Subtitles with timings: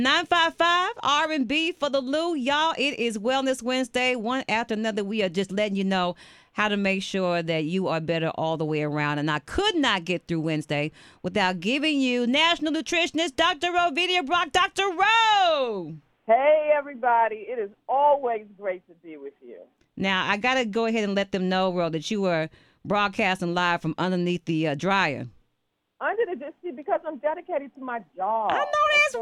[0.00, 2.36] 955 R&B for the Lou.
[2.36, 4.14] Y'all, it is Wellness Wednesday.
[4.14, 6.14] One after another, we are just letting you know
[6.52, 9.18] how to make sure that you are better all the way around.
[9.18, 10.92] And I could not get through Wednesday
[11.24, 13.72] without giving you national nutritionist Dr.
[13.72, 14.52] Rovenia Brock.
[14.52, 14.84] Dr.
[14.84, 15.96] Ro.
[16.28, 17.46] Hey, everybody.
[17.48, 19.56] It is always great to be with you.
[19.96, 22.50] Now, I got to go ahead and let them know, Ro, that you were
[22.84, 25.26] broadcasting live from underneath the uh, dryer.
[26.00, 28.52] Under the see because I'm dedicated to my job.
[28.52, 29.16] I know that's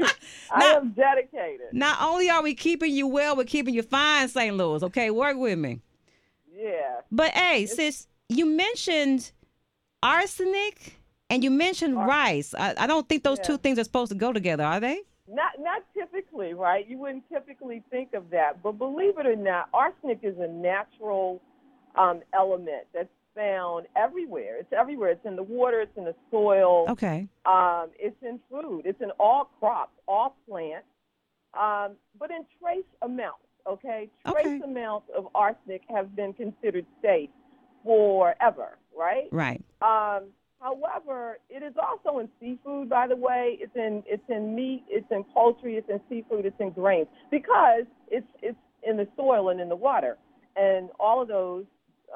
[0.00, 0.14] right.
[0.50, 1.68] I am dedicated.
[1.72, 4.56] Not only are we keeping you well, we're keeping you fine, St.
[4.56, 4.82] Louis.
[4.82, 5.78] Okay, work with me.
[6.52, 7.02] Yeah.
[7.12, 9.30] But hey, it's, sis, you mentioned
[10.02, 12.54] arsenic and you mentioned rice.
[12.58, 13.44] I, I, don't think those yeah.
[13.44, 15.02] two things are supposed to go together, are they?
[15.28, 16.88] Not not typically, right?
[16.88, 21.40] You wouldn't typically think of that, but believe it or not, arsenic is a natural
[21.94, 24.58] um, element that's found everywhere.
[24.58, 25.10] It's everywhere.
[25.10, 25.80] It's in the water.
[25.80, 26.86] It's in the soil.
[26.88, 27.28] Okay.
[27.46, 28.82] Um, it's in food.
[28.84, 30.86] It's in all crops, all plants,
[31.58, 33.44] um, but in trace amounts.
[33.66, 34.08] Okay.
[34.30, 34.60] Trace okay.
[34.64, 37.30] amounts of arsenic have been considered safe
[37.84, 38.78] forever.
[38.96, 39.28] Right.
[39.30, 39.62] Right.
[39.82, 40.28] Um,
[40.60, 42.88] however, it is also in seafood.
[42.88, 44.84] By the way, it's in it's in meat.
[44.88, 45.76] It's in poultry.
[45.76, 46.46] It's in seafood.
[46.46, 50.16] It's in grains because it's it's in the soil and in the water,
[50.56, 51.64] and all of those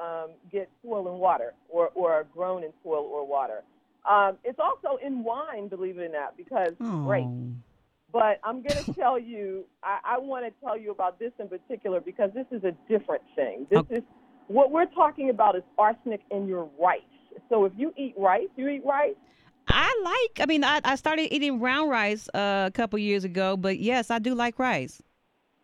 [0.00, 3.62] um, get soil and water or, or are grown in soil or water.
[4.08, 7.04] Um, it's also in wine, believe it or not, because oh.
[7.04, 7.26] great.
[8.12, 11.48] But I'm going to tell you, I, I want to tell you about this in
[11.48, 13.66] particular because this is a different thing.
[13.70, 13.96] This okay.
[13.96, 14.02] is
[14.48, 17.00] what we're talking about is arsenic in your rice.
[17.48, 19.14] So if you eat rice, you eat rice.
[19.66, 20.42] I like.
[20.42, 24.10] I mean, I, I started eating brown rice uh, a couple years ago, but yes,
[24.10, 25.00] I do like rice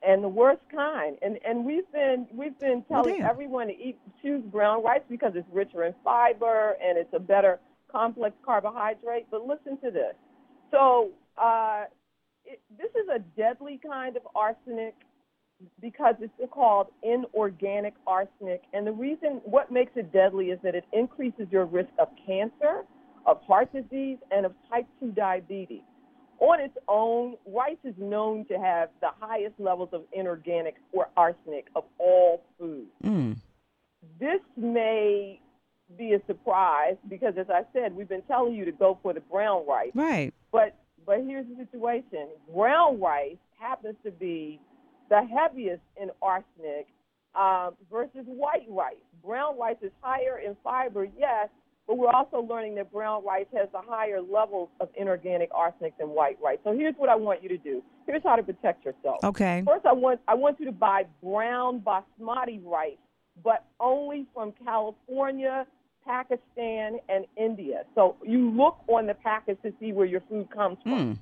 [0.03, 1.17] and the worst kind.
[1.23, 5.33] And and we've been we've been telling oh, everyone to eat choose brown rice because
[5.35, 9.27] it's richer in fiber and it's a better complex carbohydrate.
[9.31, 10.15] But listen to this.
[10.71, 11.85] So uh,
[12.45, 14.95] it, this is a deadly kind of arsenic
[15.83, 18.63] because it's called inorganic arsenic.
[18.73, 22.85] And the reason what makes it deadly is that it increases your risk of cancer,
[23.27, 25.83] of heart disease, and of type 2 diabetes
[26.41, 31.67] on its own, rice is known to have the highest levels of inorganic or arsenic
[31.77, 32.91] of all foods.
[33.05, 33.37] Mm.
[34.19, 35.41] This may
[35.99, 39.21] be a surprise because, as I said, we've been telling you to go for the
[39.21, 39.91] brown rice.
[39.95, 40.33] Right.
[40.51, 44.61] But but here's the situation: brown rice happens to be
[45.11, 46.87] the heaviest in arsenic
[47.35, 48.97] um, versus white rice.
[49.25, 51.49] Brown rice is higher in fiber, yes,
[51.91, 56.11] but we're also learning that brown rice has a higher levels of inorganic arsenic than
[56.11, 56.59] white rice.
[56.63, 57.83] So here's what I want you to do.
[58.07, 59.17] Here's how to protect yourself.
[59.25, 59.65] Okay.
[59.67, 62.93] First, I want I want you to buy brown basmati rice,
[63.43, 65.67] but only from California,
[66.07, 67.83] Pakistan, and India.
[67.97, 70.93] So you look on the package to see where your food comes from.
[70.93, 71.19] Mm.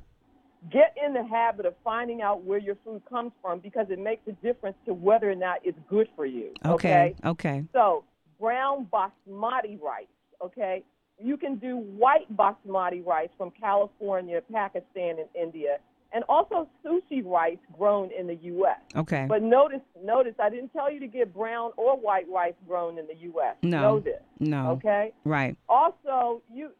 [0.70, 4.20] Get in the habit of finding out where your food comes from because it makes
[4.28, 6.50] a difference to whether or not it's good for you.
[6.66, 7.16] Okay.
[7.24, 7.28] Okay.
[7.28, 7.64] okay.
[7.72, 8.04] So
[8.38, 10.08] brown basmati rice
[10.44, 10.84] okay?
[11.20, 15.78] You can do white basmati rice from California, Pakistan, and India,
[16.12, 18.78] and also sushi rice grown in the U.S.
[18.96, 19.26] Okay.
[19.28, 23.06] But notice, notice, I didn't tell you to get brown or white rice grown in
[23.06, 23.56] the U.S.
[23.62, 23.80] No.
[23.80, 24.20] Know this.
[24.38, 24.70] No.
[24.72, 25.12] Okay.
[25.24, 25.56] Right.
[25.68, 26.70] Also, you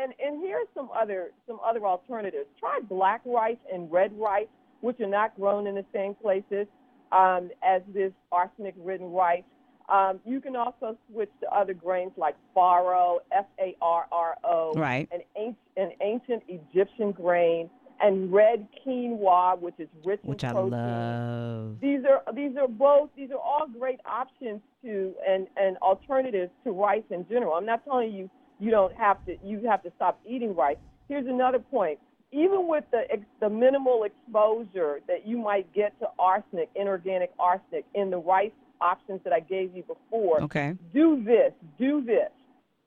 [0.00, 2.46] and and here's some other some other alternatives.
[2.58, 4.46] Try black rice and red rice,
[4.80, 6.66] which are not grown in the same places
[7.12, 9.42] um, as this arsenic-ridden rice.
[9.88, 14.72] Um, you can also switch to other grains like farro, F A R R O,
[14.74, 15.08] right.
[15.12, 20.74] an, ancient, an ancient Egyptian grain, and red quinoa, which is rich which in protein.
[20.74, 21.80] I love.
[21.80, 26.72] These are these are both these are all great options to and and alternatives to
[26.72, 27.54] rice in general.
[27.54, 30.76] I'm not telling you you don't have to you have to stop eating rice.
[31.08, 31.98] Here's another point.
[32.30, 33.04] Even with the
[33.40, 38.50] the minimal exposure that you might get to arsenic, inorganic arsenic in the rice
[38.80, 40.42] options that I gave you before.
[40.42, 40.74] Okay.
[40.92, 42.30] Do this, do this.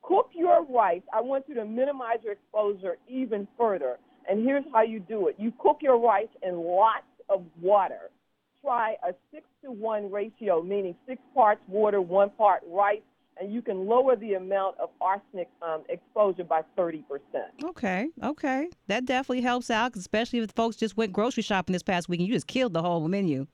[0.02, 1.02] Cook your rice.
[1.13, 3.97] I want you to minimize your exposure even further.
[4.29, 8.09] And here's how you do it you cook your rice in lots of water.
[8.61, 13.02] Try a six to one ratio, meaning six parts water, one part rice,
[13.40, 17.03] and you can lower the amount of arsenic um, exposure by 30%.
[17.64, 18.70] Okay, okay.
[18.88, 22.20] That definitely helps out, especially if the folks just went grocery shopping this past week
[22.20, 23.47] and you just killed the whole menu.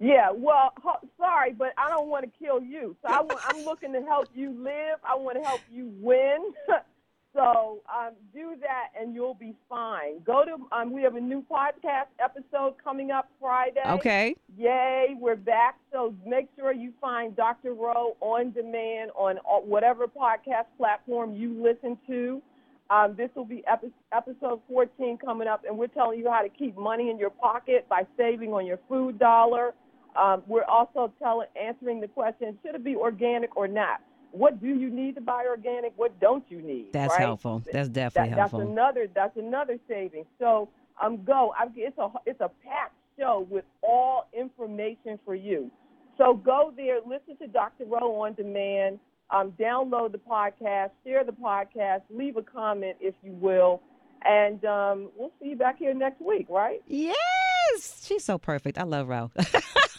[0.00, 2.96] Yeah, well, ho- sorry, but I don't want to kill you.
[3.02, 4.98] So I want, I'm looking to help you live.
[5.04, 6.52] I want to help you win.
[7.36, 10.20] so um, do that, and you'll be fine.
[10.24, 13.82] Go to um, we have a new podcast episode coming up Friday.
[13.86, 14.34] Okay.
[14.56, 15.76] Yay, we're back.
[15.92, 17.74] So make sure you find Dr.
[17.74, 19.36] Ro on demand on
[19.66, 22.40] whatever podcast platform you listen to.
[22.88, 26.48] Um, this will be epi- episode 14 coming up, and we're telling you how to
[26.48, 29.74] keep money in your pocket by saving on your food dollar.
[30.16, 34.00] Um, we're also telling, answering the question: Should it be organic or not?
[34.32, 35.92] What do you need to buy organic?
[35.96, 36.92] What don't you need?
[36.92, 37.20] That's right?
[37.20, 37.62] helpful.
[37.72, 38.60] That's definitely That, helpful.
[38.60, 39.08] That's another.
[39.12, 40.24] That's another saving.
[40.38, 40.68] So
[41.02, 41.52] um, go.
[41.58, 45.70] i it's a it's a packed show with all information for you.
[46.18, 47.86] So go there, listen to Dr.
[47.86, 48.98] Ro on demand,
[49.30, 53.80] um, download the podcast, share the podcast, leave a comment if you will,
[54.22, 56.82] and um, we'll see you back here next week, right?
[56.86, 58.76] Yes, she's so perfect.
[58.76, 59.30] I love Ro.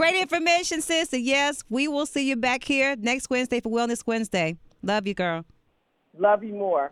[0.00, 1.12] Great information, sis.
[1.12, 4.56] And yes, we will see you back here next Wednesday for Wellness Wednesday.
[4.82, 5.44] Love you, girl.
[6.16, 6.90] Love you more.